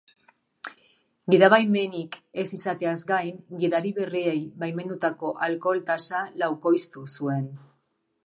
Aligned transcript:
Gidabaimenik 1.33 2.15
ez 2.43 2.45
izateaz 2.57 2.95
gain, 3.11 3.37
gidari 3.65 3.93
berriei 3.99 4.39
baimendutako 4.63 5.31
alkohol 5.49 5.85
tasa 5.91 6.23
laukoiztu 6.45 7.05
zuen. 7.21 7.47